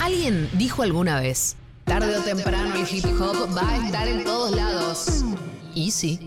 [0.00, 4.50] Alguien dijo alguna vez, tarde o temprano el hip hop va a estar en todos
[4.56, 5.24] lados.
[5.74, 6.18] Y sí,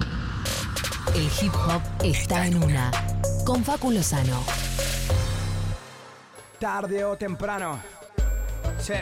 [1.15, 2.91] el hip hop está en una,
[3.44, 4.44] con Facu Lozano.
[6.59, 7.79] Tarde o temprano.
[8.79, 8.94] Sí.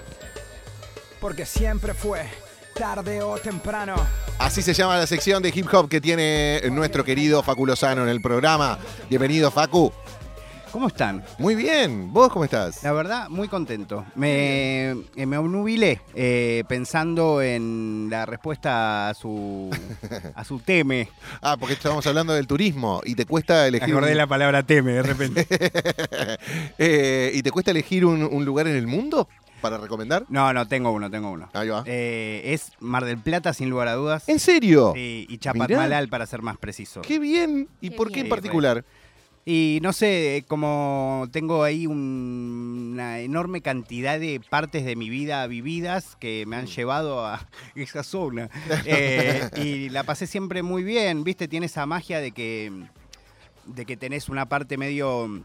[1.19, 2.25] Porque siempre fue
[2.73, 3.95] tarde o temprano.
[4.39, 8.09] Así se llama la sección de hip hop que tiene nuestro querido Facu Lozano en
[8.09, 8.79] el programa.
[9.09, 9.91] Bienvenido, Facu.
[10.71, 11.21] ¿Cómo están?
[11.37, 12.13] Muy bien.
[12.13, 12.81] ¿Vos cómo estás?
[12.83, 14.05] La verdad, muy contento.
[14.15, 19.69] Me, eh, me obnubilé eh, pensando en la respuesta a su,
[20.35, 21.09] a su teme.
[21.41, 23.89] Ah, porque estábamos hablando del turismo y te cuesta elegir.
[23.89, 25.47] Acordé un- la palabra teme de repente.
[26.77, 29.27] Eh, ¿Y te cuesta elegir un, un lugar en el mundo
[29.61, 30.25] para recomendar?
[30.29, 31.49] No, no, tengo uno, tengo uno.
[31.53, 31.83] Ahí va.
[31.85, 34.27] Eh, es Mar del Plata, sin lugar a dudas.
[34.27, 34.93] ¿En serio?
[34.95, 35.41] Sí, y Mirá.
[35.53, 37.01] Chapadmalal, para ser más preciso.
[37.01, 37.67] Qué bien.
[37.81, 38.25] ¿Y Qué por qué bien.
[38.27, 38.85] en particular?
[39.45, 45.47] Y no sé, como tengo ahí un- una enorme cantidad de partes de mi vida
[45.47, 48.49] vividas que me han llevado a esa zona.
[48.85, 51.47] Eh, y la pasé siempre muy bien, ¿viste?
[51.47, 52.71] Tiene esa magia de que,
[53.65, 55.43] de que tenés una parte medio...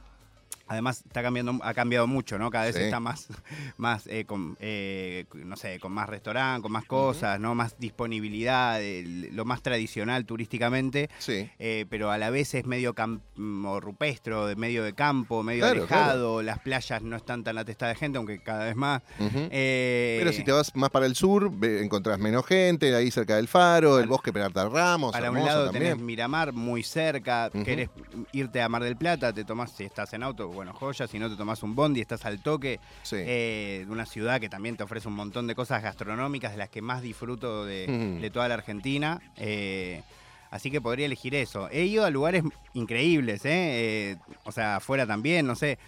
[0.69, 2.50] Además, está cambiando, ha cambiado mucho, ¿no?
[2.50, 2.83] Cada vez Sí.
[2.83, 3.28] está más,
[3.77, 7.55] más eh, con, eh, no sé, con más restaurante, con más cosas, ¿no?
[7.55, 11.48] Más disponibilidad, el- lo más tradicional turísticamente Sí.
[11.59, 13.20] eh, pero a la vez es medio cam-
[13.67, 17.94] o rupestro, de medio de campo, medio Claro, alejado, las playas no están tan atestadas
[17.94, 19.03] de gente, aunque cada vez más.
[19.50, 23.48] Eh, Pero si te vas más para el sur, encontrás menos gente, ahí cerca del
[23.48, 25.84] faro, el bosque Peralta Ramos, para un lado también.
[25.92, 27.64] tenés Miramar muy cerca, Ujú.
[27.64, 27.89] querés
[28.33, 31.31] irte a Mar del Plata, te tomás, si estás en auto, bueno, joya, si no
[31.31, 33.17] te tomás un bondi, estás al toque Sí.
[33.21, 36.69] eh, de una ciudad que también te ofrece un montón de cosas gastronómicas de las
[36.71, 39.21] que más disfruto de, toda la Argentina.
[39.37, 40.03] eh,
[40.51, 41.69] así que podría elegir eso.
[41.71, 42.43] He ido a lugares
[42.75, 44.17] increíbles, ¿eh?
[44.45, 45.79] O sea, afuera también, no sé.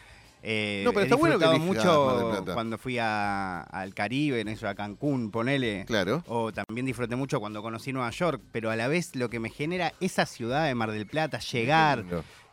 [0.43, 4.69] Eh, No, pero he está bueno que mucho cuando fui a- al Caribe, en eso,
[4.69, 5.85] a Cancún, ponele.
[5.87, 6.23] Claro.
[6.29, 9.51] O también disfruté mucho cuando conocí Nueva York, pero a la vez lo que me
[9.51, 12.05] genera esa ciudad de Mar del Plata, llegar.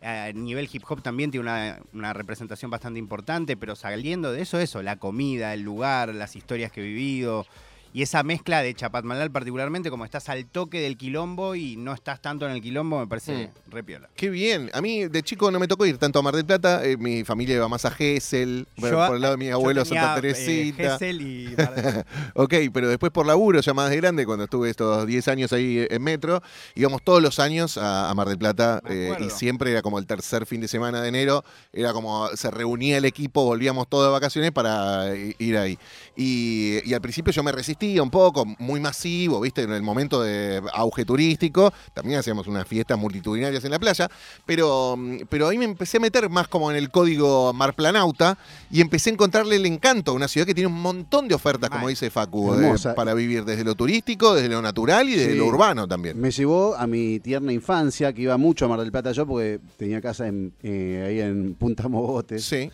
[0.05, 4.59] A nivel hip hop también tiene una, una representación bastante importante, pero saliendo de eso,
[4.59, 7.47] eso, la comida, el lugar, las historias que he vivido.
[7.95, 12.21] Y esa mezcla de Chapatmalal particularmente, como estás al toque del quilombo y no estás
[12.21, 14.09] tanto en el quilombo, me parece re piola.
[14.17, 14.69] Qué bien.
[14.73, 16.83] A mí de chico no me tocó ir tanto a Mar del Plata.
[16.83, 19.53] eh, mi familia iba más a Gesell, por, Yo, por el lado de mi yo
[19.53, 20.91] abuelo tenía, Santa eh, Teresita.
[20.99, 22.05] Gesell y Mar del Plata.
[22.35, 25.87] Ok, pero después por laburo, ya más de grande, cuando estuve estos 10 años ahí
[25.89, 26.41] en Metro,
[26.75, 30.05] íbamos todos los años a, a Mar del Plata eh, y siempre era como el
[30.05, 34.11] tercer fin de semana de enero, era como se reunía el equipo, volvíamos todos de
[34.11, 35.79] vacaciones para i- ir ahí.
[36.17, 37.53] Y, y al principio yo me
[37.99, 39.61] un poco, muy masivo, ¿viste?
[39.63, 44.09] En el momento de auge turístico, también hacíamos unas fiestas multitudinarias en la playa,
[44.45, 48.37] pero, mm, pero ahí me empecé a meter más como en el código marplanauta
[48.71, 51.69] y empecé a encontrarle el encanto a una ciudad que tiene un montón de ofertas,
[51.69, 55.37] como dice Facu, eh, para vivir desde lo turístico, desde lo natural y desde Sí.
[55.37, 56.19] lo urbano también.
[56.19, 59.59] Me llevó a mi tierna infancia, que iba mucho a Mar del Plata yo, porque
[59.77, 62.43] tenía casa en, eh, ahí en Punta Mogotes.
[62.45, 62.71] Sí.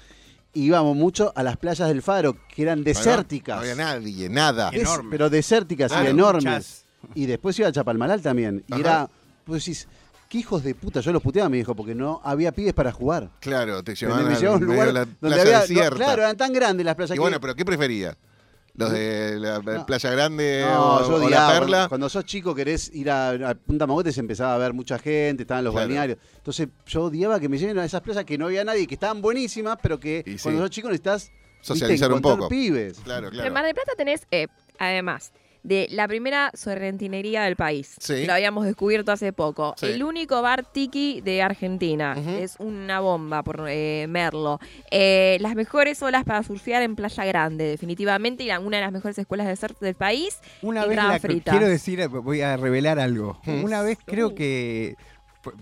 [0.54, 3.56] Íbamos mucho a las playas del Faro, que eran desérticas.
[3.56, 4.70] No había nadie, nada.
[4.74, 5.10] Enorme.
[5.12, 6.44] Pero desérticas, Claro, y enormes.
[6.44, 6.86] muchas-
[7.16, 8.64] Y después iba a Chapalmalal también.
[8.68, 8.80] Y Ajá.
[8.82, 9.10] era,
[9.46, 9.88] pues decís,
[10.30, 11.00] qué hijos de puta.
[11.00, 13.30] Yo los puteaba, me dijo, porque no había pibes para jugar.
[13.40, 15.54] Claro, te llevaban me al llevaba a un lugar la donde había.
[15.56, 15.96] no, desierta.
[15.96, 18.16] claro, eran tan grandes las playas y que- bueno, pero ¿qué preferías?
[18.74, 19.86] ¿Los de la No.
[19.86, 21.48] Playa Grande No, o, yo o la.
[21.50, 21.68] Perla?
[21.68, 25.44] Cuando, cuando sos chico querés ir a, a Punta Mogotes empezaba a ver mucha gente,
[25.44, 25.88] estaban los Claro.
[25.88, 26.18] balnearios.
[26.38, 29.22] Entonces yo odiaba que me lleven a esas playas que no había nadie, que estaban
[29.22, 30.44] buenísimas, pero que Y sí.
[30.44, 32.48] cuando sos chico necesitas viste, Socializar un poco.
[32.48, 33.00] pibes.
[33.04, 33.54] Claro, Pero en claro.
[33.54, 34.48] Mar del Plata tenés, eh,
[34.80, 35.32] además,
[35.64, 37.96] de la primera sorrentinería del país.
[38.00, 38.26] Sí.
[38.26, 39.76] Lo habíamos descubierto hace poco.
[39.78, 39.88] Sí.
[39.88, 42.16] El único bar tiki de Argentina.
[42.40, 44.60] Es una bomba por eh, Merlo.
[44.90, 48.44] Eh, las mejores olas para surfear en Playa Grande, definitivamente.
[48.44, 50.40] Y la- una de las mejores escuelas de surf del país.
[50.62, 53.40] Una vez la- quiero decir, voy a revelar algo.
[53.46, 54.36] Una vez creo Uh.
[54.36, 54.96] que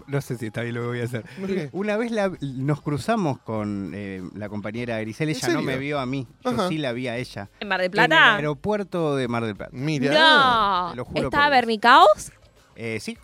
[0.07, 1.23] no sé si está bien lo que voy a hacer.
[1.71, 5.99] Una vez la- nos cruzamos con eh, la compañera Grisel, ¿En ella no me vio
[5.99, 6.67] a mí, yo Ajá.
[6.69, 7.49] sí la vi a ella.
[7.59, 8.35] ¿En Mar del En el Plata?
[8.35, 9.71] aeropuerto de Mar del Plata.
[9.73, 10.13] Mira.
[10.13, 10.89] No.
[10.91, 11.49] Te lo juro ¿Estaba.
[11.49, 12.31] Bernicaos?
[12.75, 13.17] Eh, sí,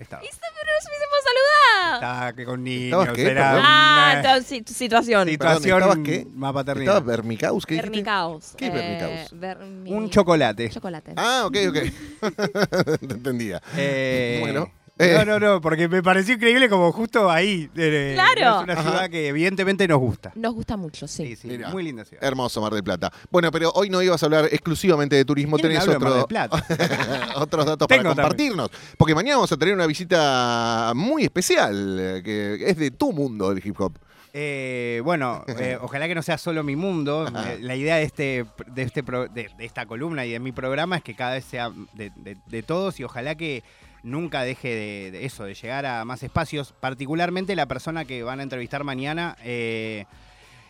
[0.00, 0.22] estaba.
[0.22, 1.94] ¡Eso, pero nos hubiésemos saludado!
[1.94, 3.30] Estaba que con niños, ¿Estabas qué?
[3.30, 3.64] era Perdón.
[3.66, 4.64] Ah, una situación.
[4.66, 6.26] situación ¿estabas qué?
[6.34, 6.82] más paternal.
[6.82, 7.64] ¿Estaba Vermicaus?
[7.66, 7.90] ¿Qué dijiste?
[7.90, 8.54] Bernicaos.
[8.56, 9.32] ¿Qué es Bernicaus?
[9.40, 10.70] Bermi- Un chocolate.
[10.70, 11.12] Chocolate.
[11.16, 11.76] Ah, ok, ok.
[13.00, 13.62] Te entendía.
[13.76, 15.14] Eh, Bueno, eh.
[15.18, 17.68] No, no, no, porque me pareció increíble como justo ahí.
[17.76, 18.58] eh, Claro.
[18.58, 18.82] Es una Ajá.
[18.82, 20.32] ciudad que evidentemente nos gusta.
[20.34, 21.26] Nos gusta mucho, sí.
[21.28, 21.68] Sí, sí, Mirá.
[21.70, 22.24] muy linda ciudad.
[22.24, 23.12] Hermoso Mar del Plata.
[23.30, 26.16] Bueno, pero hoy no ibas a hablar exclusivamente de turismo, ¿Quieren tenés de Mar otro,
[26.18, 26.64] del Plata?
[27.36, 28.16] otros datos para también.
[28.16, 28.70] compartirnos.
[28.96, 33.52] Porque mañana vamos a tener una visita muy especial, eh, que es de tu mundo
[33.52, 33.98] el hip hop.
[34.38, 37.26] Eh, bueno, eh, ojalá que no sea solo mi mundo.
[37.46, 40.52] Eh, la idea de, este, de, este pro- de, de esta columna y de mi
[40.52, 43.62] programa es que cada vez sea de, de- de todos y ojalá que
[44.06, 44.68] nunca deje
[45.10, 46.72] de, eso, de llegar a más espacios.
[46.80, 50.06] Particularmente la persona que van a entrevistar mañana eh,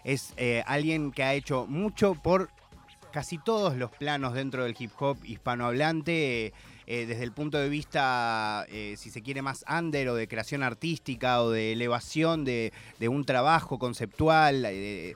[0.05, 2.51] es eh, alguien que ha hecho mucho por
[3.13, 6.53] casi todos los planos dentro del hip hop hispanohablante.
[6.87, 11.43] eh, desde el punto de vista, si se quiere, más under o de creación artística
[11.43, 15.15] o de elevación de, de un trabajo conceptual, eh,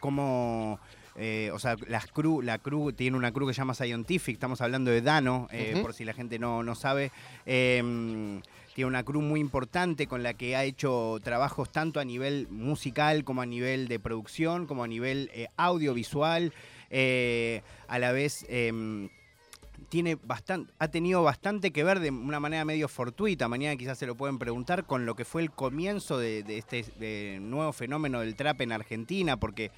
[0.00, 0.80] como...
[1.18, 4.60] eh, o sea, las crew, la crew tiene una crew que se llama Scientific, estamos
[4.60, 7.10] hablando de Dano, eh, por si la gente no, no sabe.
[7.46, 8.40] Eh,
[8.74, 13.24] tiene una crew muy importante con la que ha hecho trabajos tanto a nivel musical
[13.24, 16.52] como a nivel de producción, como a nivel eh, audiovisual.
[17.88, 19.08] A la vez em,
[19.88, 24.06] tiene bastante, ha tenido bastante que ver de una manera medio fortuita, mañana quizás se
[24.06, 28.20] lo pueden preguntar, con lo que fue el comienzo de, de este de nuevo fenómeno
[28.20, 29.70] del trap en Argentina, porque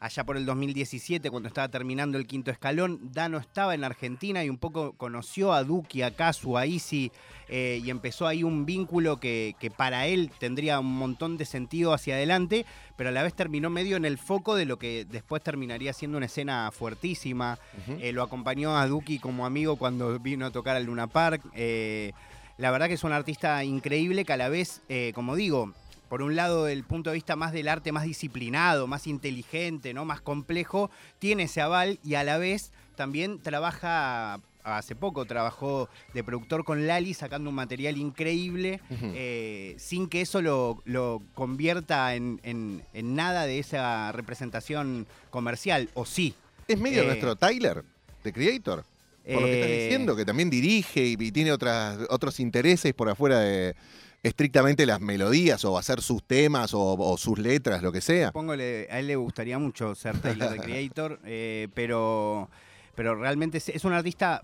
[0.00, 4.48] allá por el 2017, cuando estaba terminando el quinto escalón, Dano estaba en Argentina y
[4.48, 7.12] un poco conoció a Duki, a Casu, a Easy,
[7.48, 11.92] eh, y empezó ahí un vínculo que, que para él tendría un montón de sentido
[11.92, 12.64] hacia adelante,
[12.96, 16.16] pero a la vez terminó medio en el foco de lo que después terminaría siendo
[16.16, 17.58] una escena fuertísima.
[17.98, 21.42] Eh, lo acompañó a Duki como amigo cuando vino a tocar al Luna Park.
[21.54, 22.12] Eh,
[22.58, 25.72] la verdad que es un artista increíble que a la vez, eh, como digo,
[26.10, 30.04] por un lado, del punto de vista más del arte más disciplinado, más inteligente, ¿no?
[30.04, 30.90] más complejo,
[31.20, 36.86] tiene ese aval y a la vez también trabaja, hace poco trabajó de productor con
[36.86, 43.14] Lali sacando un material increíble, eh, sin que eso lo, lo convierta en, en- en
[43.14, 46.34] nada de esa representación comercial, o sí.
[46.68, 47.84] Es medio Eh, nuestro Tyler,
[48.24, 48.84] de Creator.
[49.32, 52.92] Por lo que estás Eh, diciendo, que también dirige y, y tiene otras, otros intereses
[52.94, 53.76] por afuera de
[54.22, 58.28] estrictamente las melodías o hacer sus temas o, o sus letras, lo que sea.
[58.28, 62.50] Supongo le- a él le gustaría mucho ser Taylor the Creator, eh, pero,
[62.94, 64.42] pero realmente es, es un artista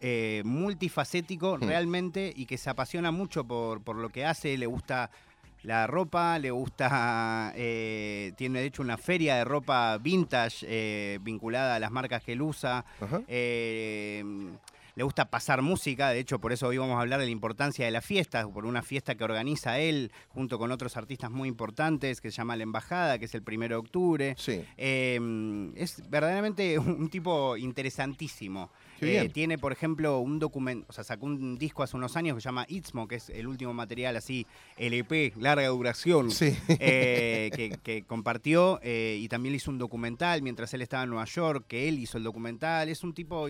[0.00, 1.64] eh, multifacético Hmm.
[1.68, 5.10] realmente y que se apasiona mucho por, por lo que hace, le gusta
[5.62, 11.74] la ropa, le gusta, eh, tiene de hecho una feria de ropa vintage eh, vinculada
[11.74, 12.82] a las marcas que él usa.
[12.98, 13.20] Ajá.
[13.28, 14.24] Eh,
[15.00, 17.86] le gusta pasar música, de hecho por eso hoy vamos a hablar de la importancia
[17.86, 22.20] de las fiestas, por una fiesta que organiza él junto con otros artistas muy importantes
[22.20, 24.34] que se llama La Embajada, que es el primero de octubre.
[24.36, 24.62] Sí.
[24.76, 28.70] Eh, es verdaderamente un tipo interesantísimo.
[29.00, 32.42] Eh, tiene, por ejemplo, un documento, o sea, sacó un disco hace unos años que
[32.42, 36.54] se llama Itzmo, que es el último material así, LP, larga duración, Sí.
[36.68, 41.24] eh, que, que compartió eh, y también hizo un documental mientras él estaba en Nueva
[41.24, 42.90] York, que él hizo el documental.
[42.90, 43.48] Es un tipo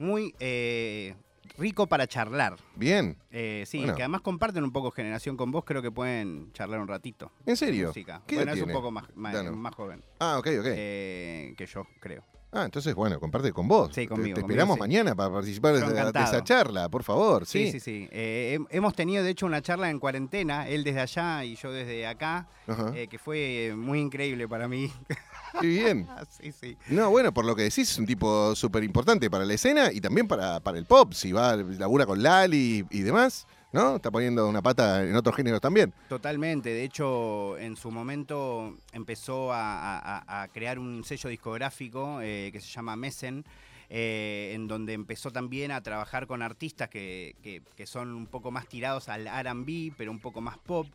[0.00, 1.14] muy eh,
[1.58, 2.56] rico para charlar.
[2.74, 3.16] Bien.
[3.30, 3.94] Eh, sí, Bueno.
[3.94, 7.30] que además comparten un poco generación con vos, creo que pueden charlar un ratito.
[7.46, 7.88] ¿En serio?
[7.88, 8.22] Música.
[8.26, 8.72] ¿Qué bueno, es un tiene?
[8.72, 9.52] poco más, más, Dano.
[9.52, 10.64] más joven Ah, ok, ok.
[10.66, 12.24] eh, que yo, creo.
[12.52, 13.90] Ah, entonces, bueno, comparte con vos.
[13.94, 14.80] Sí, Te- conmigo, Te, conmigo, esperamos sí.
[14.80, 16.24] mañana para participar de, Yo de encantado.
[16.34, 17.46] esa charla, por favor.
[17.46, 18.08] Sí, Sí, sí.
[18.10, 21.70] Eh, hem- hemos tenido, de hecho, una charla en cuarentena, él desde allá y yo
[21.70, 22.90] desde acá, Ajá.
[22.96, 24.90] eh, que fue muy increíble para mí.
[25.60, 26.06] Qué bien.
[26.16, 26.76] Ah, sí, sí.
[26.88, 30.00] No, bueno, por lo que decís, es un tipo súper importante para la escena y
[30.00, 31.12] también para, para el pop.
[31.14, 33.96] Si va, labura con Lali y, y demás, ¿no?
[33.96, 35.92] Está poniendo una pata en otros géneros también.
[36.08, 36.68] Totalmente.
[36.70, 42.50] De hecho, en su momento empezó a, a- a- a crear un sello discográfico eh,
[42.52, 43.44] que se llama Messen,
[43.88, 48.50] eh, en donde empezó también a trabajar con artistas que, que- que son un poco
[48.50, 50.86] más tirados al RB, pero un poco más pop.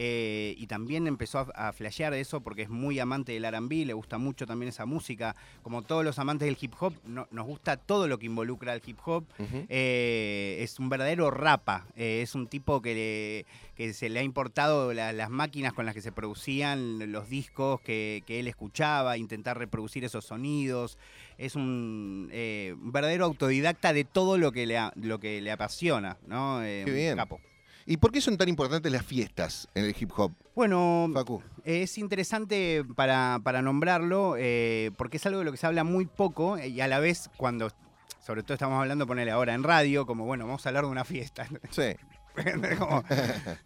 [0.00, 3.84] Eh, y también empezó a, a flashear de eso porque es muy amante del RB,
[3.84, 5.34] le gusta mucho también esa música.
[5.62, 8.82] Como todos los amantes del hip hop, no- nos gusta todo lo que involucra al
[8.86, 9.24] hip hop.
[9.68, 11.86] Eh, es un verdadero rapa.
[11.96, 15.84] eh, es un tipo que, le- que se le ha importado la- las máquinas con
[15.84, 20.96] las que se producían los discos que, que él escuchaba, intentar reproducir esos sonidos.
[21.38, 26.60] Es un, un verdadero autodidacta de todo lo que le, lo que le apasiona, ¿no?
[26.60, 27.16] Qué bien.
[27.16, 27.40] capo.
[27.90, 31.42] ¿Y por qué son tan importantes las fiestas en el hip hop, Bueno, Facu?
[31.64, 36.04] Es interesante para, para nombrarlo eh, porque es algo de lo que se habla muy
[36.04, 37.70] poco eh, y a la vez cuando,
[38.20, 41.06] sobre todo estamos hablando, ponerle ahora en radio, como bueno, vamos a hablar de una
[41.06, 41.48] fiesta.
[41.70, 41.94] Sí.
[42.78, 43.04] Como-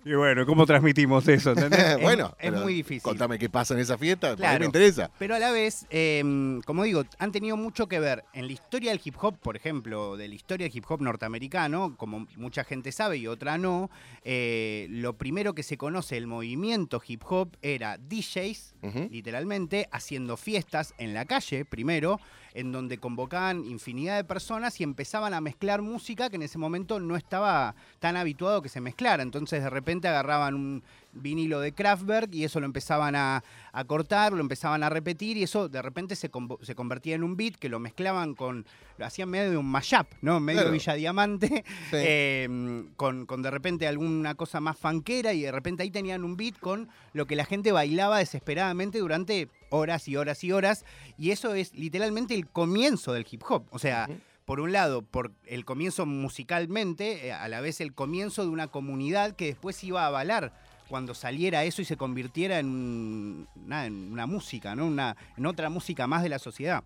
[0.05, 1.55] y bueno, ¿cómo transmitimos eso?
[2.03, 3.03] bueno, es, muy difícil.
[3.03, 4.61] Contame qué pasa en esa fiesta, Claro.
[4.61, 5.11] me interesa.
[5.19, 8.91] Pero a la vez, eh, como digo, han tenido mucho que ver en la historia
[8.91, 12.93] del hip hop, por ejemplo, de la historia del hip hop norteamericano, como mucha gente
[12.93, 13.91] sabe y otra no.
[14.25, 18.75] eh, lo primero que se conoce del movimiento hip hop era DJs,
[19.11, 22.21] literalmente, haciendo fiestas en la calle, primero,
[22.55, 27.01] en donde convocaban infinidad de personas y empezaban a mezclar música que en ese momento
[27.01, 29.23] no estaba tan habituado que se mezclara.
[29.23, 30.83] Entonces de repente agarraban un
[31.13, 35.43] vinilo de Kraftwerk y eso lo empezaban a, a cortar, lo empezaban a repetir y
[35.43, 38.67] eso de repente se, convertía en un beat que lo mezclaban con,
[38.99, 40.41] lo hacían medio de un mashup, ¿no?
[40.41, 40.73] Medio Claro.
[40.73, 41.93] Villa Diamante, Sí.
[41.97, 46.37] eh, con, con de repente alguna cosa más fanquera y de repente ahí tenían un
[46.37, 50.85] beat con lo que la gente bailaba desesperadamente durante horas y horas y horas
[51.19, 53.65] y eso es literalmente el comienzo del hip hop.
[53.71, 54.09] O sea,
[54.45, 58.69] por un lado, por el comienzo musicalmente, eh, a la vez el comienzo de una
[58.69, 60.53] comunidad que después iba a avalar
[60.93, 64.85] cuando saliera eso y se convirtiera en, nada, en una música, ¿no?
[64.85, 66.85] Una, en otra música más de la sociedad.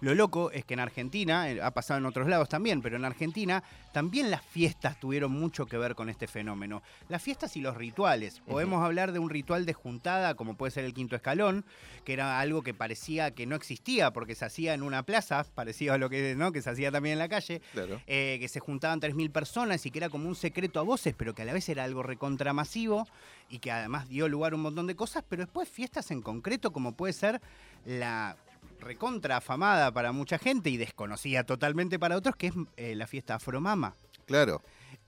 [0.00, 3.04] Lo loco es que en Argentina, eh, ha pasado en otros lados también, pero en
[3.04, 3.62] Argentina
[3.92, 6.82] también las fiestas tuvieron mucho que ver con este fenómeno.
[7.08, 8.40] Las fiestas y los rituales.
[8.40, 11.64] Podemos hablar de un ritual de juntada, como puede ser el quinto escalón,
[12.04, 15.94] que era algo que parecía que no existía porque se hacía en una plaza, parecido
[15.94, 16.52] a lo que, ¿no?
[16.52, 18.00] que se hacía también en la calle, Claro.
[18.06, 21.34] eh, que se juntaban 3.000 personas y que era como un secreto a voces, pero
[21.34, 23.06] que a la vez era algo recontramasivo
[23.50, 26.72] y que además dio lugar a un montón de cosas, pero después fiestas en concreto
[26.72, 27.40] como puede ser
[27.84, 28.36] la
[28.82, 33.36] recontra afamada para mucha gente y desconocida totalmente para otros, que es eh, la fiesta
[33.36, 33.94] Afromama.
[34.26, 34.60] Claro.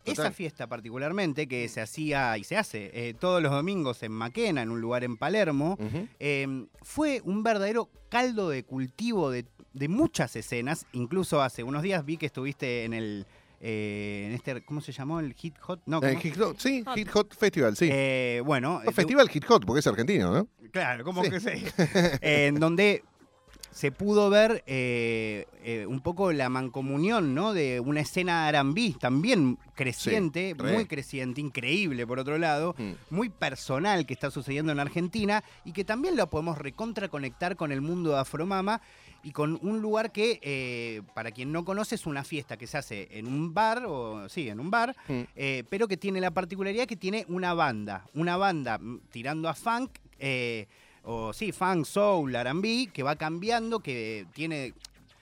[0.07, 4.61] Esa fiesta particularmente, que se hacía y se hace eh, todos los domingos en Maquena,
[4.61, 5.79] en un lugar en Palermo,
[6.21, 10.85] eh, fue un verdadero caldo de cultivo de, de muchas escenas.
[10.93, 13.27] Incluso hace unos días vi que estuviste en el.
[13.61, 15.21] eh, en este, ¿Cómo se llamó?
[15.21, 15.81] ¿El Hit Hot?
[15.87, 16.21] No, Eh, ¿cómo?
[16.21, 16.97] Hit Hot, sí, Hot.
[16.99, 17.89] Hit Hot Festival, sí.
[17.91, 18.83] Eh, bueno.
[18.85, 20.49] No, Festival Hit Hot, porque es argentino, ¿no?
[20.71, 21.31] Claro, como Sí.
[21.31, 21.65] que sí.
[22.21, 23.03] en donde
[23.75, 27.53] se pudo ver eh, eh, un poco la mancomunión, ¿no?
[27.53, 32.93] De una escena R&B también creciente, Sí, muy creciente, increíble por otro lado, Mm.
[33.11, 37.81] muy personal que está sucediendo en Argentina y que también lo podemos recontraconectar con el
[37.81, 38.81] mundo de Afromama
[39.25, 42.79] y con un lugar que, eh, para quien no conoce, es una fiesta que se
[42.79, 45.23] hace en un bar, o sí, en un bar, Mm.
[45.69, 49.91] pero que tiene la particularidad que tiene una banda, una banda mm, tirando a funk,
[50.21, 50.69] eh,
[51.05, 54.75] o sí, funk, soul, R&B, que va cambiando, que tiene...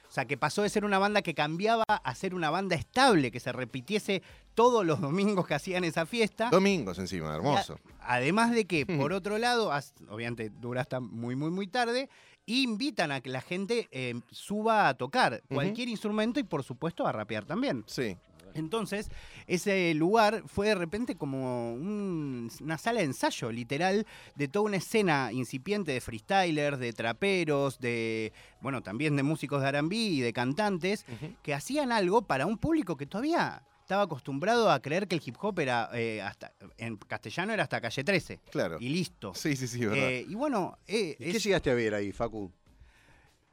[0.08, 3.30] O sea, que pasó de ser una banda que cambiaba a ser una banda estable,
[3.30, 4.22] que se repitiese
[4.54, 6.50] todos los domingos que hacían esa fiesta.
[6.50, 7.78] Domingos encima, hermoso.
[8.00, 12.10] A- Además de que, por otro lado, as- obviamente dura hasta muy, muy, muy tarde,
[12.44, 17.12] invitan a que la gente eh, suba a tocar cualquier instrumento y, por supuesto, a
[17.12, 17.82] rapear también.
[17.86, 18.16] Sí.
[18.54, 19.10] Entonces,
[19.46, 24.76] ese lugar fue de repente como un- una sala de ensayo, literal, de toda una
[24.76, 30.32] escena incipiente de freestylers, de traperos, de, bueno, también de músicos de R&B y de
[30.32, 31.04] cantantes,
[31.42, 35.36] que hacían algo para un público que todavía estaba acostumbrado a creer que el hip
[35.40, 38.38] hop era, eh, hasta en castellano era hasta calle 13.
[38.50, 38.78] Claro.
[38.80, 39.34] Y listo.
[39.34, 40.08] Sí, sí, sí, verdad.
[40.08, 42.50] Eh, y bueno, eh, ¿Y ¿Qué llegaste a ver ahí, Facu?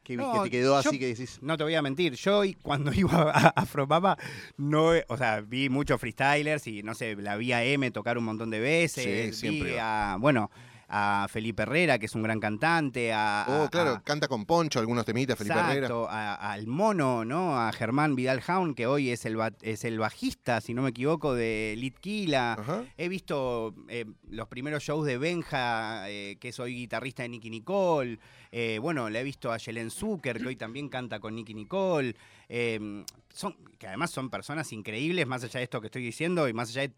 [0.10, 1.38] ¿Qué, vi- No, que te quedó yo- así que decís?
[1.44, 4.18] No te voy a mentir, yo y- cuando iba a Afropapa,
[4.58, 8.24] no, o sea, vi muchos freestylers y no sé, la vi a M tocar un
[8.24, 10.13] montón de veces, Sí, siempre vi va.
[10.13, 10.50] a, bueno,
[10.91, 13.46] a Felipe Herrera, que es un gran cantante, a...
[13.48, 15.74] oh, a- claro, a- canta con Poncho algunos temitas, Felipe Herrera.
[15.74, 17.60] Exacto, a- al mono, ¿no?
[17.60, 21.34] A Germán Vidal Jaun, que hoy es el, es el bajista, si no me equivoco,
[21.36, 22.53] de Litquila.
[22.53, 22.84] Ajá.
[22.98, 27.50] He visto eh, los primeros shows de Benja, eh, que es hoy guitarrista de Nicky
[27.50, 28.17] Nicole.
[28.51, 32.15] Eh, bueno, le he visto a Yelen Zucker, que hoy también canta con Nicky Nicole.
[33.31, 36.69] Son, que además son personas increíbles, más allá de esto que estoy diciendo y más
[36.69, 36.93] allá de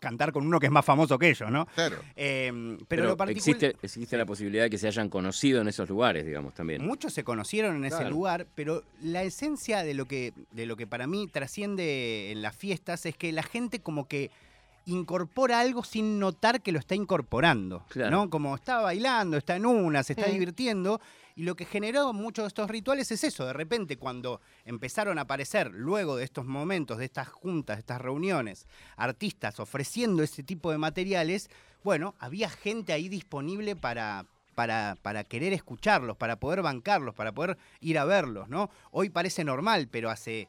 [0.00, 1.66] cantar con uno que es más famoso que ellos, ¿no?
[1.74, 1.96] Claro.
[2.16, 3.54] Eh, pero, Pero, lo particular...
[3.56, 6.84] existe, existe la posibilidad de que se hayan conocido en esos lugares, digamos, también.
[6.84, 10.86] Muchos se conocieron en ese lugar, pero la esencia de lo que de lo que
[10.86, 14.30] para mí trasciende en las fiestas es que la gente como que
[14.86, 18.10] incorpora algo sin notar que lo está incorporando, Claro.
[18.10, 18.30] ¿no?
[18.30, 21.00] Como está bailando, está en una, se está divirtiendo
[21.36, 25.22] y lo que generó muchos de estos rituales es eso, de repente cuando empezaron a
[25.22, 30.70] aparecer luego de estos momentos, de estas juntas, de estas reuniones, artistas ofreciendo ese tipo
[30.70, 31.50] de materiales,
[31.82, 37.58] bueno, había gente ahí disponible para, para, para querer escucharlos, para poder bancarlos, para poder
[37.80, 38.70] ir a verlos, ¿no?
[38.92, 40.48] Hoy parece normal, pero hace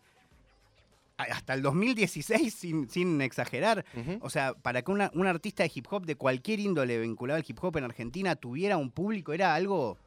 [1.18, 3.86] hasta el 2016, sin, sin exagerar,
[4.22, 7.46] o sea, para que una- un artista de hip hop de cualquier índole vinculado al
[7.48, 9.98] hip hop en Argentina tuviera un público era algo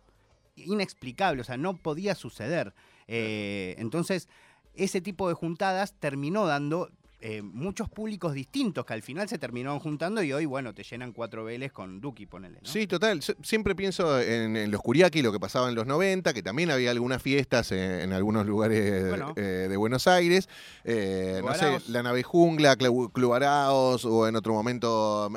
[0.67, 2.75] inexplicable, o sea, no podía suceder.
[3.07, 4.29] Eh, entonces,
[4.75, 9.80] ese tipo de juntadas terminó dando eh, muchos públicos distintos que al final se terminaron
[9.80, 12.58] juntando y hoy, bueno, te llenan cuatro veles con Duki, ponele.
[12.62, 12.68] ¿no?
[12.68, 13.20] Sí, total.
[13.20, 16.70] Sie- Siempre pienso en, en los Curiaki, lo que pasaba en los 90, que también
[16.70, 19.32] había algunas fiestas en, en algunos lugares Bueno.
[19.37, 20.48] eh, de Buenos Aires.
[20.84, 25.30] Eh, Club no sé, la nave Jungla, Clu- Club Araos, o en otro momento,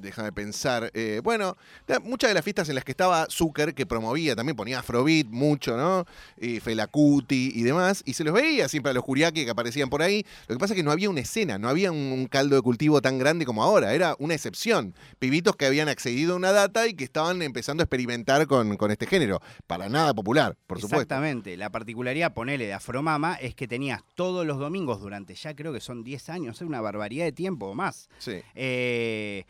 [0.00, 0.92] déjame pensar.
[1.22, 1.56] bueno,
[2.04, 5.76] muchas de las fiestas en las que estaba Zucker, que promovía, también ponía Afrobeat mucho,
[5.76, 6.04] ¿no?
[6.40, 9.90] Y Fela Kuti y demás, y se los veía siempre a los Curiaki que aparecían
[9.90, 10.24] por ahí.
[10.48, 12.60] Lo que pasa es que no no había una escena, no había un, caldo de
[12.60, 14.94] cultivo tan grande como ahora, era una excepción.
[15.18, 18.90] Pibitos que habían accedido a una data y que estaban empezando a experimentar con, con
[18.90, 19.40] este género.
[19.66, 20.96] Para nada popular, por supuesto.
[20.96, 21.56] Exactamente.
[21.56, 25.80] La particularidad, ponele, de Afromama es que tenías todos los domingos durante ya creo que
[25.80, 28.10] son 10 años, es una barbaridad de tiempo o más.
[28.18, 28.42] Sí.
[28.54, 29.46] eh,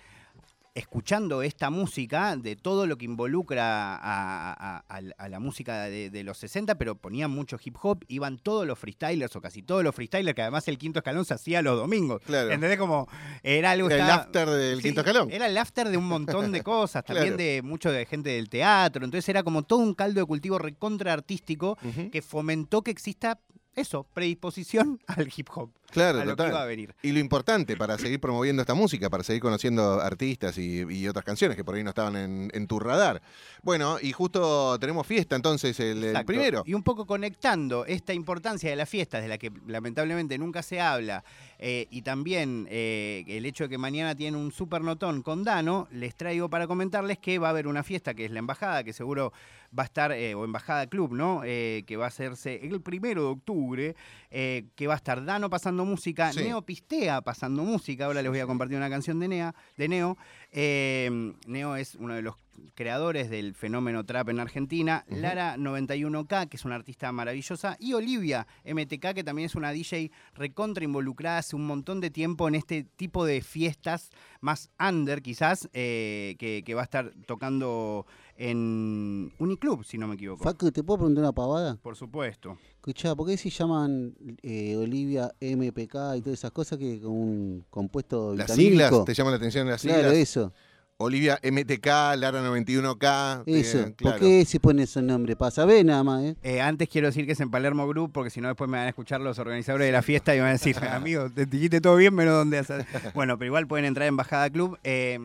[0.74, 6.08] escuchando esta música de todo lo que involucra a, a- a- a la música de,
[6.10, 9.84] de los 60, pero ponían mucho hip hop, iban todos los freestylers o casi todos
[9.84, 12.22] los freestylers, que además el quinto escalón se hacía los domingos.
[12.24, 12.50] Claro.
[12.50, 12.78] ¿Entendés?
[12.78, 13.06] Como
[13.42, 13.90] era algo...
[13.90, 15.30] Era el after del Sí, quinto escalón.
[15.30, 17.42] Era el after de un montón de cosas, también Claro.
[17.42, 21.12] de mucho de gente del teatro, entonces era como todo un caldo de cultivo recontra
[21.12, 21.76] artístico
[22.10, 23.38] que fomentó que exista
[23.74, 26.46] eso, predisposición al hip hop, Claro, a lo total.
[26.46, 26.94] que iba a venir.
[27.02, 31.24] Y lo importante para seguir promoviendo esta música, para seguir conociendo artistas y, y otras
[31.24, 33.22] canciones que por ahí no estaban en, en tu radar.
[33.62, 36.62] Bueno, y justo tenemos fiesta entonces el, primero.
[36.66, 40.80] Y un poco conectando esta importancia de las fiestas, de la que lamentablemente nunca se
[40.80, 41.24] habla,
[41.58, 45.88] eh, y también eh, el hecho de que mañana tienen un super notón con Dano,
[45.92, 48.92] les traigo para comentarles que va a haber una fiesta que es la embajada, que
[48.92, 49.32] seguro
[49.76, 51.42] va a estar, eh, o embajada club, ¿no?
[51.42, 53.96] Que va a hacerse el primero de octubre,
[54.30, 56.44] que va a estar Dano pasando música, Sí.
[56.44, 58.06] Neo Pistea pasando música.
[58.06, 60.16] Ahora les voy a compartir una canción de, Nea, de Neo.
[60.50, 62.36] Eh, Neo es uno de los
[62.74, 65.04] creadores del fenómeno trap en Argentina.
[65.08, 70.10] Lara 91K, que es una artista maravillosa, y Olivia MTK, que también es una DJ
[70.34, 74.10] recontra involucrada hace un montón de tiempo en este tipo de fiestas
[74.40, 80.14] más under quizás, eh, que, que va a estar tocando en Uniclub, si no me
[80.14, 80.42] equivoco.
[80.42, 81.76] Facu, ¿te puedo preguntar una pavada?
[81.82, 82.58] Por supuesto.
[82.76, 87.64] Escuchá, ¿por qué se llaman eh, Olivia MPK y todas esas cosas que con un
[87.70, 88.92] compuesto Las siglas?
[89.04, 90.14] ¿te llaman la atención las Claro, siglas?
[90.16, 90.52] eso.
[90.98, 91.86] Olivia MTK,
[92.16, 93.42] Lara 91K.
[93.46, 93.92] eh, Eso.
[93.96, 94.18] claro.
[94.18, 95.36] ¿Por qué se pone esos nombres?
[95.36, 96.36] Para saber nada más, ¿eh?
[96.44, 98.86] Eh, antes quiero decir que es en Palermo Group, porque si no después me van
[98.86, 101.96] a escuchar los organizadores de la fiesta y van a decir, amigo, te dijiste todo
[101.96, 102.84] bien, pero ¿dónde haces?
[103.14, 104.78] Bueno, pero igual pueden entrar en Bajada Club.
[104.84, 105.18] eh,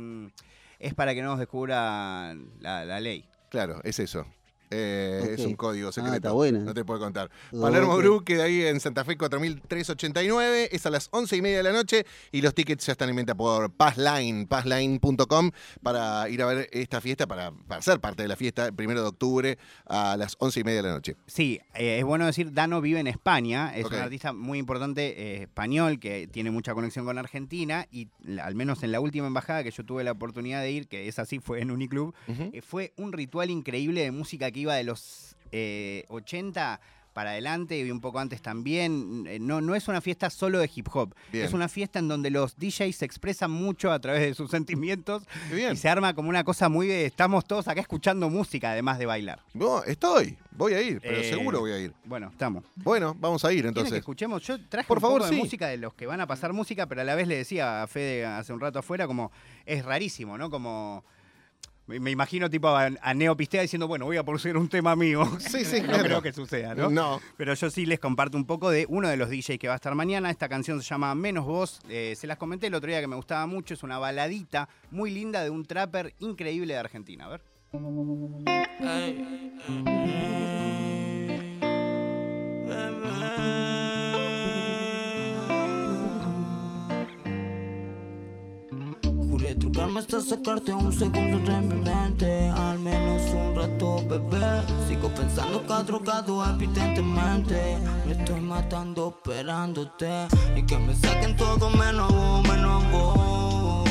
[0.79, 3.27] es para que no nos descubra la, la ley.
[3.50, 4.25] Claro, es eso.
[4.70, 6.16] Eh, Es un código Ah, secreto.
[6.16, 6.60] está buena.
[6.60, 7.30] No te puedo contar.
[7.52, 8.00] Oh, Palermo ok.
[8.02, 10.70] Group queda ahí en Santa Fe 4389.
[10.72, 13.16] Es a las 11 y media de la noche y los tickets ya están en
[13.16, 15.51] venta por Passline, passline.com
[15.82, 19.01] para ir a ver esta fiesta, para, para ser parte de la fiesta, el primero
[19.01, 21.16] de octubre a las 11 y media de la noche.
[21.27, 25.42] Sí, eh, es bueno decir, Dano vive en España, es un artista muy importante eh,
[25.44, 28.10] español que tiene mucha conexión con Argentina y
[28.42, 31.20] al menos en la última embajada que yo tuve la oportunidad de ir, que es
[31.20, 35.35] así, fue en Uniclub, eh, fue un ritual increíble de música que iba de los
[35.51, 36.79] eh, 80
[37.13, 39.25] para adelante y un poco antes también.
[39.27, 41.46] Eh, No, no es una fiesta solo de hip hop, Bien.
[41.46, 45.24] es una fiesta en donde los DJs se expresan mucho a través de sus sentimientos
[45.51, 45.74] bien.
[45.74, 49.07] y se arma como una cosa muy de estamos todos acá escuchando música además de
[49.07, 49.41] bailar.
[49.55, 51.91] No, estoy, voy a ir, pero Eh, seguro voy a ir.
[52.05, 52.63] Bueno, estamos.
[52.75, 53.98] Bueno, vamos a ir ¿Quieren que entonces.
[54.00, 54.43] escuchemos?
[54.43, 55.41] Yo traje Por un favor, poco de sí.
[55.41, 57.87] música de los que van a pasar música, pero a la vez le decía a
[57.87, 59.31] Fede hace un rato afuera, como
[59.65, 60.51] es rarísimo, ¿no?
[60.51, 61.03] Como
[61.88, 65.26] me, imagino tipo a, a Neo Pistea diciendo, bueno, voy a producir un tema mío.
[65.40, 66.04] Sí, sí, no claro.
[66.04, 66.90] creo que suceda, ¿no?
[66.90, 67.22] No.
[67.38, 69.78] Pero yo sí les comparto un poco de uno de los DJs que va a
[69.78, 70.30] estar mañana.
[70.30, 71.80] Esta canción se llama Menos Voz.
[71.90, 73.74] Eh, se las comenté el otro día que me gustaba mucho.
[73.74, 77.26] Es una baladita muy linda de un trapper increíble de Argentina.
[77.26, 77.42] A ver.
[77.72, 78.68] Juré
[89.77, 92.50] trucarme hasta sacarte un segundo de mi mente.
[92.50, 94.63] Al menos un rato, bebé.
[94.87, 97.77] Sigo pensando que has drogado evidentemente.
[98.07, 100.27] Me estoy matando esperándote.
[100.55, 103.90] Y que me saquen todo menos vos, menos vos.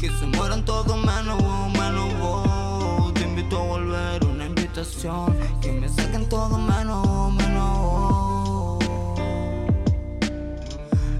[0.00, 3.14] Que se mueran todos menos vos, menos vos.
[3.14, 5.36] Te invito a volver, una invitación.
[5.60, 8.84] Que me saquen todo menos vos, menos vos.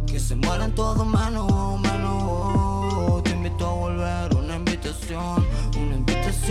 [0.07, 1.52] Que se mueran todos menos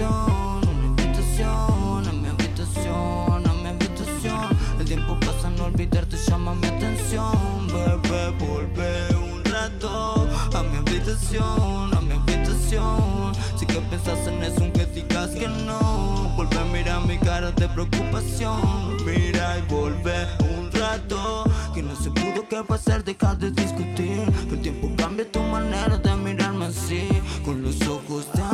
[0.02, 4.58] invitación, una invitación a mi habitación, a mi habitación.
[4.80, 7.68] El tiempo pasa, no olvidarte, llama mi atención.
[7.68, 13.34] Bebé, volvé un rato a mi habitación, a mi habitación.
[13.58, 16.34] Si que pensás en eso, aunque digas que no.
[16.36, 18.98] Vuelve a mirar mi cara de preocupación.
[19.06, 21.44] Mira y volvé un rato.
[21.74, 24.24] Que no se pudo que pasar, dejar de discutir.
[24.50, 27.08] El tiempo cambia tu manera de mirarme así.
[27.46, 28.51] Con los ojos de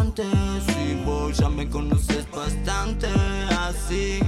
[1.40, 3.08] ya me conoces bastante
[3.60, 4.20] así.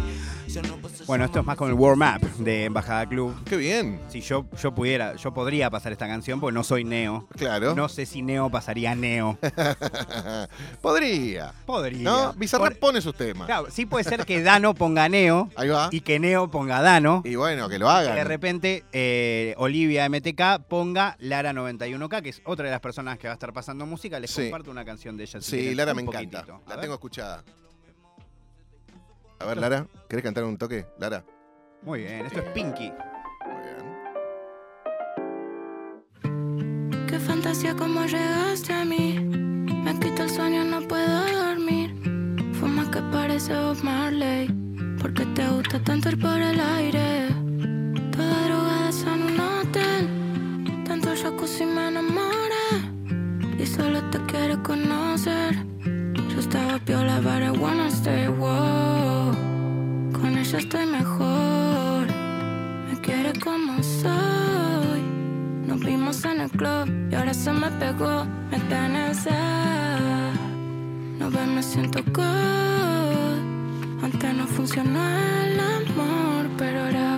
[1.06, 3.36] Bueno, esto es más con el warm up de Embajada Club.
[3.46, 4.00] Qué bien.
[4.10, 7.28] Si yo, yo pudiera, yo podría pasar esta canción porque no soy Neo.
[7.38, 7.76] Claro.
[7.76, 9.38] No sé si Neo pasaría Neo.
[10.82, 11.54] Podría.
[11.66, 12.04] Podría.
[12.04, 12.34] ¿No?
[12.34, 13.46] Bizarrap Por- pone sus temas.
[13.48, 15.90] Claro, sí puede ser que Dano ponga Neo Ahí va.
[15.92, 17.22] y que Neo ponga Dano.
[17.26, 18.16] Y bueno, que lo que hagan.
[18.16, 23.28] de repente eh, Olivia MTK ponga Lara 91K, que es otra de las personas que
[23.28, 24.20] va a estar pasando música.
[24.20, 24.44] Les Sí.
[24.44, 25.42] comparto una canción de ella.
[25.42, 26.46] si Sí, quieren, Lara me encanta.
[26.68, 26.82] La ver.
[26.82, 27.44] tengo escuchada.
[29.40, 30.86] A ver, Lara, ¿querés cantar un toque?
[31.00, 31.24] Lara.
[31.82, 32.92] Muy bien, esto es Pinky.
[33.46, 33.62] Muy
[36.22, 37.08] bien.
[37.08, 39.18] Qué fantasía como llegaste a mí.
[39.18, 41.96] Me quita el sueño, no puedo dormir.
[42.60, 44.50] Fuma que parece Bob Marley.
[45.02, 47.30] Porque te gusta tanto ir por el aire.
[48.12, 50.84] Toda drogada en un hotel.
[50.86, 52.72] Tanto jacuzzi me enamoré.
[53.58, 55.56] Y solo te quiero conocer.
[56.30, 57.49] Yo estaba piola, but
[66.62, 69.26] y ahora se me pegó, me tenés.
[71.18, 74.04] No ves, me siento good.
[74.04, 75.00] Antes no funcionó
[75.46, 77.09] el amor, pero ahora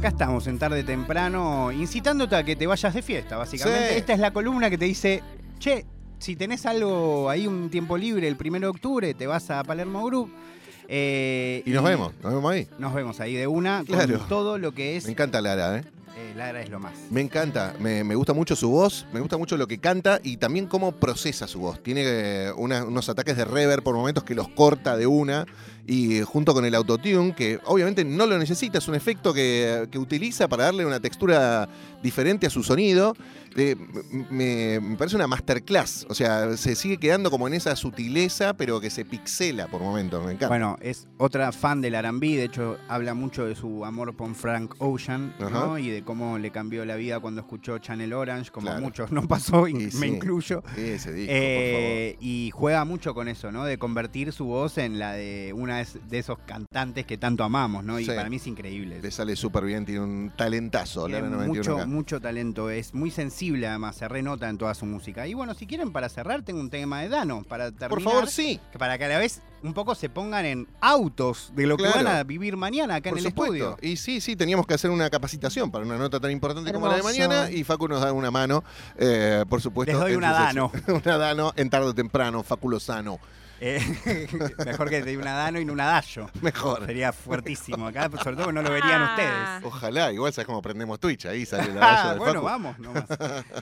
[0.00, 3.90] Acá estamos en tarde temprano, incitándote a que te vayas de fiesta, básicamente.
[3.90, 3.94] Sí.
[3.98, 5.22] Esta es la columna que te dice,
[5.58, 5.84] che,
[6.18, 10.02] si tenés algo ahí, un tiempo libre el 1 de octubre, te vas a Palermo
[10.06, 10.32] Group.
[10.88, 12.66] eh, Y nos vemos, nos vemos ahí.
[12.78, 14.20] Nos vemos ahí de una Claro.
[14.20, 15.04] con todo lo que es.
[15.04, 15.84] Me encanta Lara, ¿eh?
[16.20, 16.92] Eh, Lara es lo más.
[17.10, 20.36] Me encanta, me, me gusta mucho su voz, me gusta mucho lo que canta y
[20.36, 21.82] también cómo procesa su voz.
[21.82, 25.46] Tiene eh, una- unos ataques de reverb por momentos que los corta de una
[25.86, 29.88] y eh, junto con el autotune, que obviamente no lo necesita, es un efecto que,
[29.90, 31.68] que utiliza para darle una textura
[32.02, 33.14] diferente a su sonido.
[33.56, 33.74] Eh,
[34.30, 38.80] me, me parece una masterclass, o sea, se sigue quedando como en esa sutileza, pero
[38.80, 40.46] que se pixela por momentos, me encanta.
[40.48, 44.74] Bueno, es otra fan del R&B, de hecho habla mucho de su amor por Frank
[44.78, 45.78] Ocean, ¿no?
[45.78, 48.78] Y de cómo le cambió la vida cuando escuchó Channel Orange, como Claro.
[48.78, 50.06] a muchos no pasó, y me sí.
[50.06, 50.64] incluyo.
[50.76, 53.64] Ese disco, Eh, y juega mucho con eso, ¿no?
[53.64, 58.00] De convertir su voz en la de una de- esos cantantes que tanto amamos, ¿no?
[58.00, 58.10] Y Sí.
[58.10, 59.00] para mí es increíble.
[59.00, 61.46] Le sale súper bien, tiene un talentazo, Tiene 91
[61.76, 65.28] mucho, mucho talento, es muy sensible además, se renota en toda su música.
[65.28, 67.90] Y bueno, si quieren para cerrar, tengo un tema de Dano, para terminar.
[67.90, 68.58] Por favor, sí.
[68.72, 71.88] que Para que a la vez un poco se pongan en autos de lo que
[71.88, 73.54] van a vivir mañana acá Por en el supuesto.
[73.54, 73.78] estudio.
[73.82, 76.96] Y sí, sí, teníamos que hacer una capacitación para una nota tan importante como la
[76.96, 78.64] de mañana y Facu nos da una mano,
[78.96, 79.92] eh, por supuesto.
[79.92, 80.72] Les doy una Dano.
[80.88, 83.18] una Dano en tarde o temprano, Facu Lozano.
[83.60, 83.78] Eh,
[84.64, 86.28] mejor que te dé una Dano y no una Dayo.
[86.40, 86.86] Mejor.
[86.86, 89.10] Sería fuertísimo acá, sobre todo que no lo verían Ah.
[89.10, 89.64] ustedes.
[89.72, 92.44] Ojalá, igual sabes cómo prendemos Twitch, ahí sale la Ah, Dayo de bueno, Facu.
[92.46, 93.04] vamos nomás.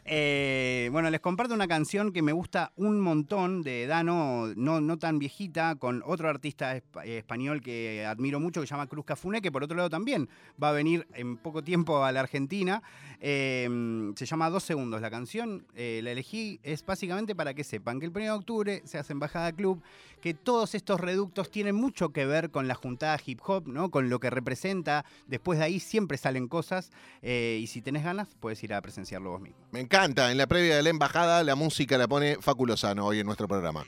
[0.05, 4.99] Eh, bueno, les comparto una canción que me gusta un montón de Dano, no, no
[4.99, 9.41] tan viejita, con otro artista espa- español que admiro mucho, que se llama Cruz Cafune,
[9.43, 10.29] que por otro lado también
[10.63, 12.83] va a venir en poco tiempo a la Argentina.
[13.21, 15.67] Eh, se llama Dos Segundos la canción.
[15.75, 19.13] eh, la elegí es básicamente para que sepan que el 1 de octubre se hace
[19.13, 19.83] Embajada Club,
[20.21, 23.91] que todos estos reductos tienen mucho que ver con la juntada hip hop, ¿no?
[23.91, 25.05] con lo que representa.
[25.27, 26.91] Después de ahí siempre salen cosas
[27.23, 29.59] eh, y si tenés ganas puedes ir a presenciarlo vos mismo.
[29.71, 33.21] Me encanta, en la previa de la embajada la música la pone Facu Lozano hoy
[33.21, 33.85] en nuestro programa.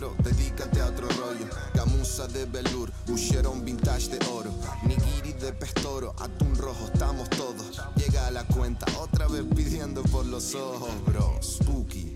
[0.00, 1.46] Dedícate a otro rollo.
[1.74, 4.50] Gamuza de velour, Boucheron vintage de oro.
[4.86, 7.80] Nigiri de pestoro, atún rojo, estamos todos.
[7.96, 11.38] Llega a la cuenta, otra vez pidiendo por los ojos, bro.
[11.42, 12.11] Spooky.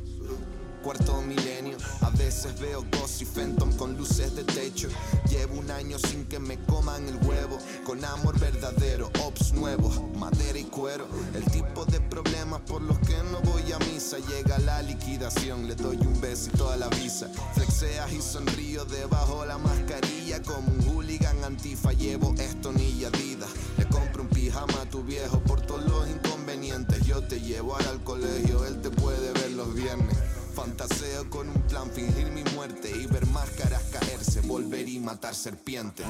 [0.86, 4.86] Cuarto milenio, a veces veo Ghost y Phantom con luces de techo.
[5.28, 10.56] Llevo un año sin que me coman el huevo, con amor verdadero, ops nuevos, madera
[10.56, 11.08] y cuero.
[11.34, 14.18] El tipo de problemas por los que no voy a misa.
[14.18, 17.28] Llega la liquidación, le doy un besito a la visa.
[17.54, 21.94] Flexeas y sonrío debajo la mascarilla, como un hooligan antifa.
[21.94, 23.50] Llevo esto ni Adidas.
[23.76, 27.04] Le compro un pijama a tu viejo por todos los inconvenientes.
[27.04, 30.16] Yo te llevo ahora al colegio, él te puede ver los viernes.
[30.56, 34.40] Fantaseo con un plan, fingir mi muerte y ver máscaras caerse.
[34.40, 36.06] volver y matar serpientes.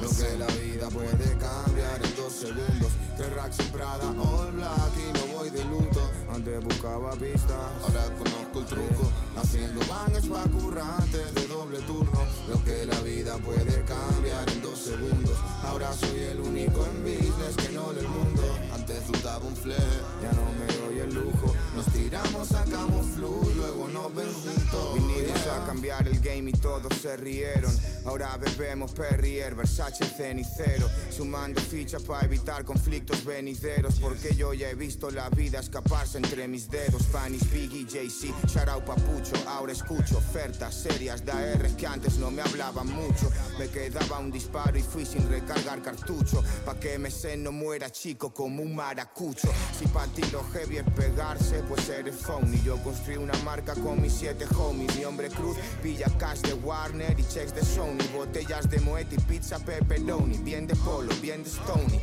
[0.00, 2.90] Lo que la vida puede cambiar en dos segundos.
[3.18, 6.10] Que Rax y Prada, all black y no voy de luto.
[6.34, 7.50] Antes buscaba pistas,
[7.82, 9.12] ahora conozco el truco.
[9.36, 12.26] Haciendo bangers pa' currantes de doble turno.
[12.48, 15.36] Lo que la vida puede cambiar en dos segundos.
[15.64, 18.42] Ahora soy el único en business que no del mundo.
[18.74, 19.76] Antes dudaba un fle,
[20.22, 21.54] ya no me doy el lujo.
[21.74, 24.94] Nos tiramos, sacamos flu, luego nos ven juntos.
[24.94, 27.72] Vinimos a cambiar el game y todos se rieron.
[28.04, 30.88] Ahora bebemos Perrier, Versace cenicero.
[31.10, 33.94] Sumando fichas para evitar conflictos venideros.
[34.00, 37.02] Porque yo ya he visto la vida escaparse entre mis dedos.
[37.12, 39.36] Panis, Biggie, Jay-Z, Sharau Papucho.
[39.48, 43.30] Ahora escucho ofertas serias de AR que antes no me hablaban mucho.
[43.58, 46.42] Me quedaba un disparo y fui sin recargar cartucho.
[46.64, 49.48] Pa' que sé no muera chico como un maracucho.
[49.78, 52.60] Si pa' ti lo heavy es pegarse, pues eres phony.
[52.64, 54.94] Yo construí una marca con mis siete homies.
[54.96, 57.98] Mi hombre cruz, pilla cash de Warner y checks de Sony.
[58.14, 60.38] Botellas de Moet y pizza pepperoni.
[60.38, 62.00] Bien de polo, bien de Stony.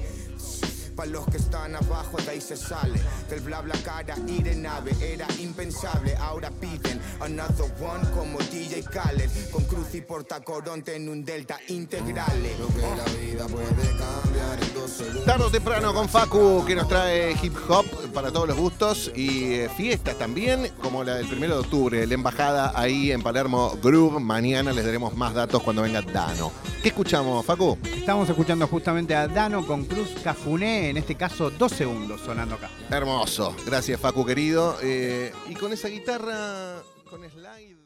[1.00, 4.64] Pa' los que están abajo de ahí se sale Del bla bla cara ir en
[4.64, 11.08] nave Era impensable, ahora piden Another one como DJ Khaled Con cruz y portacoronte en
[11.08, 15.26] un delta integrale Lo que la vida puede cambiar en dos segundos.
[15.26, 19.54] Tarde o temprano con Facu, que nos trae hip hop para todos los gustos y
[19.54, 24.20] eh, fiestas también, como la del primero de octubre, la embajada ahí en Palermo Groove.
[24.20, 26.52] Mañana les daremos más datos cuando venga Dano.
[26.82, 27.78] ¿Qué escuchamos, Facu?
[27.84, 32.70] Estamos escuchando justamente a Dano con Cruz Cafuné, en este caso dos segundos sonando acá.
[32.90, 33.56] Hermoso.
[33.66, 34.78] Gracias, Facu, querido.
[34.82, 37.79] Eh, y con esa guitarra, con slide.